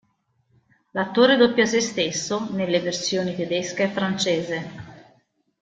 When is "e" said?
3.83-3.87